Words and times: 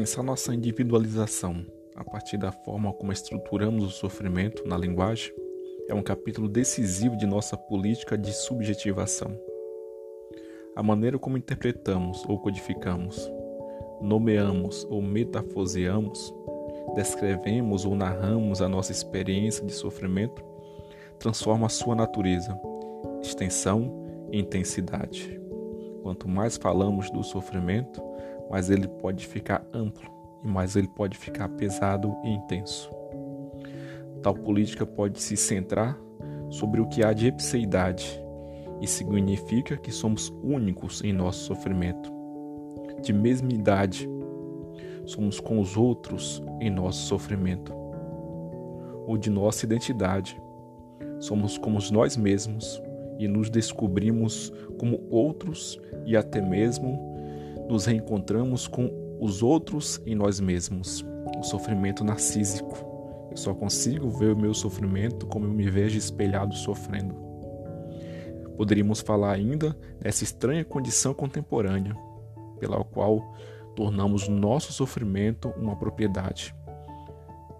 Pensar 0.00 0.22
nossa 0.22 0.54
individualização 0.54 1.62
a 1.94 2.02
partir 2.02 2.38
da 2.38 2.50
forma 2.50 2.90
como 2.90 3.12
estruturamos 3.12 3.84
o 3.84 3.90
sofrimento 3.90 4.66
na 4.66 4.74
linguagem 4.74 5.30
é 5.90 5.94
um 5.94 6.02
capítulo 6.02 6.48
decisivo 6.48 7.14
de 7.18 7.26
nossa 7.26 7.54
política 7.54 8.16
de 8.16 8.32
subjetivação. 8.32 9.38
A 10.74 10.82
maneira 10.82 11.18
como 11.18 11.36
interpretamos 11.36 12.24
ou 12.26 12.38
codificamos, 12.38 13.30
nomeamos 14.00 14.86
ou 14.88 15.02
metafoseamos, 15.02 16.32
descrevemos 16.94 17.84
ou 17.84 17.94
narramos 17.94 18.62
a 18.62 18.70
nossa 18.70 18.92
experiência 18.92 19.66
de 19.66 19.72
sofrimento 19.74 20.42
transforma 21.18 21.66
a 21.66 21.68
sua 21.68 21.94
natureza, 21.94 22.58
extensão 23.20 24.02
e 24.32 24.40
intensidade. 24.40 25.38
Quanto 26.02 26.28
mais 26.28 26.56
falamos 26.56 27.10
do 27.10 27.22
sofrimento, 27.22 28.02
mais 28.50 28.70
ele 28.70 28.88
pode 28.88 29.26
ficar 29.26 29.64
amplo 29.72 30.10
e 30.42 30.48
mais 30.48 30.76
ele 30.76 30.88
pode 30.88 31.16
ficar 31.16 31.48
pesado 31.50 32.16
e 32.24 32.30
intenso. 32.30 32.90
Tal 34.22 34.34
política 34.34 34.84
pode 34.84 35.20
se 35.20 35.36
centrar 35.36 35.98
sobre 36.50 36.80
o 36.80 36.86
que 36.86 37.04
há 37.04 37.12
de 37.12 37.26
epseidade 37.28 38.22
e 38.80 38.86
significa 38.86 39.76
que 39.76 39.92
somos 39.92 40.32
únicos 40.42 41.02
em 41.02 41.12
nosso 41.12 41.44
sofrimento, 41.44 42.10
de 43.02 43.12
mesma 43.12 43.52
idade, 43.52 44.08
somos 45.04 45.38
com 45.38 45.60
os 45.60 45.76
outros 45.76 46.42
em 46.60 46.70
nosso 46.70 47.06
sofrimento, 47.06 47.74
ou 49.06 49.16
de 49.16 49.30
nossa 49.30 49.64
identidade, 49.64 50.40
somos 51.18 51.58
como 51.58 51.78
nós 51.92 52.16
mesmos 52.16 52.82
e 53.20 53.28
nos 53.28 53.50
descobrimos 53.50 54.50
como 54.78 55.06
outros 55.10 55.78
e 56.06 56.16
até 56.16 56.40
mesmo 56.40 56.98
nos 57.68 57.84
reencontramos 57.84 58.66
com 58.66 58.90
os 59.20 59.42
outros 59.42 60.00
em 60.06 60.14
nós 60.14 60.40
mesmos. 60.40 61.04
O 61.38 61.42
sofrimento 61.42 62.02
narcísico. 62.02 62.74
Eu 63.30 63.36
só 63.36 63.54
consigo 63.54 64.08
ver 64.08 64.32
o 64.32 64.38
meu 64.38 64.54
sofrimento 64.54 65.26
como 65.26 65.44
eu 65.44 65.52
me 65.52 65.68
vejo 65.68 65.98
espelhado 65.98 66.54
sofrendo. 66.54 67.14
Poderíamos 68.56 69.00
falar 69.00 69.32
ainda 69.32 69.76
dessa 70.00 70.24
estranha 70.24 70.64
condição 70.64 71.14
contemporânea, 71.14 71.94
pela 72.58 72.82
qual 72.82 73.34
tornamos 73.76 74.28
nosso 74.28 74.72
sofrimento 74.72 75.48
uma 75.56 75.76
propriedade. 75.76 76.54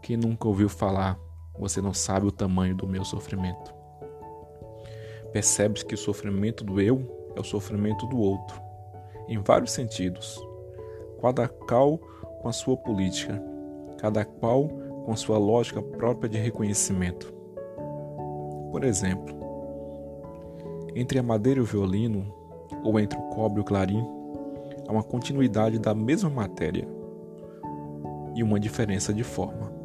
Quem 0.03 0.17
nunca 0.17 0.49
ouviu 0.49 0.69
falar, 0.69 1.19
você 1.59 1.81
não 1.81 1.93
sabe 1.93 2.27
o 2.27 2.33
tamanho 2.33 2.75
do 2.75 2.87
meu 2.87 3.05
sofrimento. 3.05 3.80
Percebes 5.33 5.83
que 5.83 5.95
o 5.95 5.99
sofrimento 5.99 6.65
do 6.65 6.81
eu 6.81 7.31
é 7.37 7.41
o 7.41 7.45
sofrimento 7.45 8.07
do 8.07 8.19
outro, 8.19 8.61
em 9.29 9.39
vários 9.39 9.73
sentidos, 9.73 10.41
cada 11.21 11.49
qual 11.49 11.99
com 12.41 12.49
a 12.49 12.53
sua 12.53 12.77
política, 12.77 13.41
cada 13.99 14.25
qual 14.25 14.69
com 15.05 15.13
a 15.13 15.17
sua 15.17 15.39
lógica 15.39 15.81
própria 15.81 16.29
de 16.29 16.39
reconhecimento. 16.39 17.33
Por 18.71 18.83
exemplo, 18.85 19.37
entre 20.95 21.19
a 21.19 21.23
madeira 21.23 21.61
e 21.61 21.63
o 21.63 21.67
violino, 21.67 22.35
ou 22.83 22.99
entre 22.99 23.19
o 23.19 23.23
cobre 23.31 23.59
e 23.59 23.63
o 23.63 23.65
clarim, 23.65 24.05
há 24.89 24.93
uma 24.93 25.03
continuidade 25.03 25.79
da 25.79 25.95
mesma 25.95 26.31
matéria 26.31 26.89
e 28.35 28.43
uma 28.43 28.59
diferença 28.59 29.13
de 29.13 29.23
forma. 29.23 29.80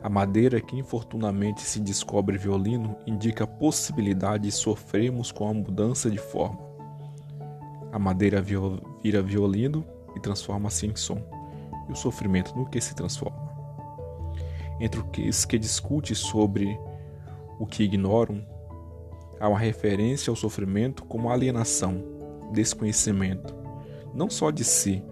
A 0.00 0.08
madeira 0.08 0.60
que 0.60 0.78
infortunadamente 0.78 1.62
se 1.62 1.80
descobre 1.80 2.38
violino 2.38 2.96
indica 3.04 3.44
a 3.44 3.48
possibilidade 3.48 4.44
de 4.44 4.52
sofrermos 4.52 5.32
com 5.32 5.48
a 5.48 5.52
mudança 5.52 6.08
de 6.08 6.18
forma. 6.18 6.60
A 7.92 7.98
madeira 7.98 8.40
vira 8.40 9.22
violino 9.22 9.84
e 10.14 10.20
transforma-se 10.20 10.86
em 10.86 10.94
som, 10.94 11.20
e 11.88 11.92
o 11.92 11.96
sofrimento 11.96 12.56
no 12.56 12.68
que 12.68 12.80
se 12.80 12.94
transforma. 12.94 13.48
Entre 14.80 15.00
os 15.28 15.44
que 15.44 15.58
discute 15.58 16.14
sobre 16.14 16.78
o 17.58 17.66
que 17.66 17.82
ignoram, 17.82 18.46
há 19.40 19.48
uma 19.48 19.58
referência 19.58 20.30
ao 20.30 20.36
sofrimento 20.36 21.04
como 21.04 21.28
alienação, 21.28 22.04
desconhecimento, 22.52 23.52
não 24.14 24.30
só 24.30 24.52
de 24.52 24.62
si, 24.62 25.02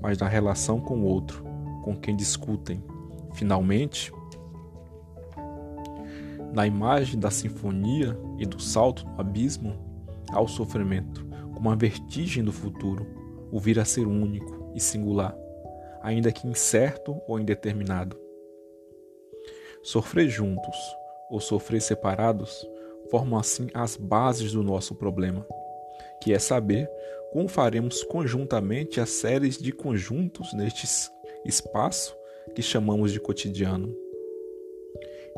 mas 0.00 0.16
da 0.16 0.28
relação 0.28 0.80
com 0.80 1.00
o 1.00 1.04
outro, 1.04 1.44
com 1.82 1.96
quem 1.96 2.14
discutem. 2.14 2.82
Finalmente, 3.32 4.12
na 6.52 6.66
imagem 6.66 7.18
da 7.18 7.30
sinfonia 7.30 8.18
e 8.38 8.46
do 8.46 8.60
salto 8.60 9.06
no 9.06 9.20
abismo, 9.20 9.76
há 10.30 10.40
o 10.40 10.48
sofrimento, 10.48 11.24
como 11.54 11.68
uma 11.68 11.76
vertigem 11.76 12.42
do 12.42 12.52
futuro, 12.52 13.06
o 13.50 13.58
vir 13.58 13.78
a 13.78 13.84
ser 13.84 14.06
único 14.06 14.72
e 14.74 14.80
singular, 14.80 15.36
ainda 16.02 16.32
que 16.32 16.46
incerto 16.46 17.20
ou 17.26 17.38
indeterminado. 17.38 18.18
Sofrer 19.82 20.28
juntos 20.28 20.76
ou 21.30 21.40
sofrer 21.40 21.80
separados 21.80 22.66
formam 23.10 23.38
assim 23.38 23.68
as 23.74 23.96
bases 23.96 24.52
do 24.52 24.62
nosso 24.62 24.94
problema, 24.94 25.46
que 26.22 26.32
é 26.32 26.38
saber 26.38 26.88
como 27.32 27.48
faremos 27.48 28.02
conjuntamente 28.02 29.00
as 29.00 29.10
séries 29.10 29.56
de 29.56 29.72
conjuntos 29.72 30.52
neste 30.52 30.86
espaço 31.44 32.16
que 32.54 32.62
chamamos 32.62 33.12
de 33.12 33.20
cotidiano. 33.20 33.94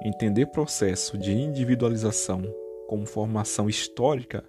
Entender 0.05 0.47
processo 0.47 1.17
de 1.17 1.33
individualização 1.33 2.43
como 2.89 3.07
formação 3.07 3.69
histórica 3.69 4.43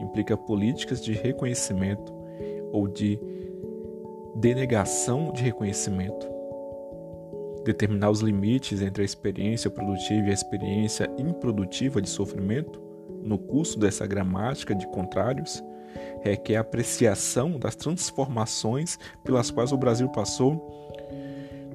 implica 0.00 0.34
políticas 0.34 1.04
de 1.04 1.12
reconhecimento 1.12 2.10
ou 2.72 2.88
de 2.88 3.20
denegação 4.36 5.30
de 5.30 5.42
reconhecimento. 5.42 6.26
Determinar 7.66 8.10
os 8.10 8.20
limites 8.20 8.80
entre 8.80 9.02
a 9.02 9.04
experiência 9.04 9.70
produtiva 9.70 10.26
e 10.26 10.30
a 10.30 10.34
experiência 10.34 11.10
improdutiva 11.18 12.00
de 12.00 12.08
sofrimento 12.08 12.80
no 13.22 13.38
curso 13.38 13.78
dessa 13.78 14.06
gramática 14.06 14.74
de 14.74 14.86
contrários 14.88 15.62
requer 16.22 16.56
apreciação 16.56 17.58
das 17.58 17.76
transformações 17.76 18.98
pelas 19.22 19.50
quais 19.50 19.70
o 19.70 19.76
Brasil 19.76 20.08
passou 20.08 20.98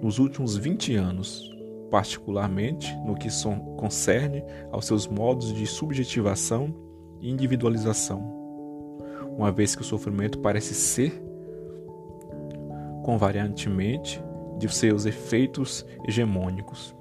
nos 0.01 0.18
últimos 0.18 0.57
20 0.57 0.95
anos, 0.95 1.59
particularmente 1.89 2.95
no 3.05 3.16
que 3.16 3.29
concerne 3.77 4.44
aos 4.72 4.85
seus 4.85 5.07
modos 5.07 5.53
de 5.53 5.66
subjetivação 5.66 6.73
e 7.19 7.29
individualização, 7.29 8.22
uma 9.38 9.51
vez 9.51 9.75
que 9.75 9.81
o 9.81 9.85
sofrimento 9.85 10.39
parece 10.39 10.73
ser, 10.73 11.22
convariantemente, 13.03 14.22
de 14.57 14.67
seus 14.73 15.05
efeitos 15.05 15.85
hegemônicos. 16.07 16.95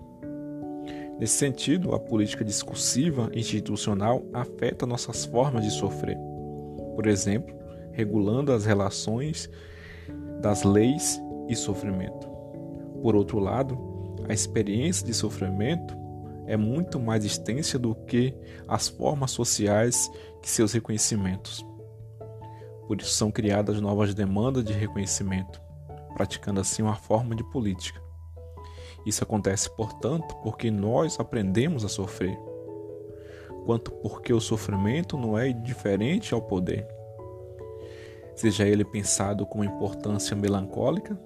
Nesse 1.18 1.34
sentido, 1.34 1.92
a 1.94 1.98
política 1.98 2.44
discursiva 2.44 3.28
institucional 3.34 4.24
afeta 4.32 4.86
nossas 4.86 5.24
formas 5.24 5.64
de 5.64 5.70
sofrer. 5.70 6.16
Por 6.94 7.06
exemplo, 7.06 7.56
regulando 7.90 8.52
as 8.52 8.64
relações 8.64 9.50
das 10.40 10.62
leis 10.62 11.20
e 11.48 11.56
sofrimento. 11.56 12.28
Por 13.02 13.16
outro 13.16 13.40
lado, 13.40 13.76
a 14.28 14.32
experiência 14.34 15.06
de 15.06 15.14
sofrimento 15.14 15.96
é 16.46 16.56
muito 16.56 17.00
mais 17.00 17.24
extensa 17.24 17.78
do 17.78 17.94
que 17.94 18.34
as 18.66 18.88
formas 18.88 19.30
sociais 19.30 20.10
que 20.42 20.48
seus 20.48 20.72
reconhecimentos. 20.72 21.64
Por 22.86 23.00
isso 23.00 23.10
são 23.10 23.30
criadas 23.30 23.80
novas 23.80 24.14
demandas 24.14 24.64
de 24.64 24.72
reconhecimento, 24.72 25.60
praticando 26.14 26.60
assim 26.60 26.82
uma 26.82 26.94
forma 26.94 27.34
de 27.34 27.44
política. 27.50 28.00
Isso 29.04 29.22
acontece, 29.22 29.70
portanto, 29.76 30.34
porque 30.42 30.70
nós 30.70 31.18
aprendemos 31.20 31.84
a 31.84 31.88
sofrer, 31.88 32.38
quanto 33.64 33.90
porque 33.90 34.32
o 34.32 34.40
sofrimento 34.40 35.16
não 35.16 35.38
é 35.38 35.48
indiferente 35.48 36.34
ao 36.34 36.42
poder. 36.42 36.86
Seja 38.34 38.66
ele 38.66 38.84
pensado 38.84 39.44
com 39.46 39.64
importância 39.64 40.36
melancólica, 40.36 41.18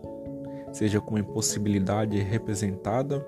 seja 0.73 1.01
com 1.01 1.19
impossibilidade 1.19 2.19
representada 2.21 3.21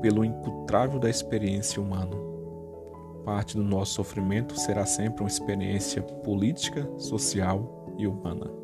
pelo 0.00 0.24
incutável 0.24 0.98
da 0.98 1.10
experiência 1.10 1.80
humana. 1.80 2.16
Parte 3.24 3.56
do 3.56 3.62
nosso 3.62 3.94
sofrimento 3.94 4.58
será 4.58 4.84
sempre 4.84 5.22
uma 5.22 5.28
experiência 5.28 6.02
política, 6.02 6.88
social 6.98 7.94
e 7.96 8.06
humana. 8.06 8.61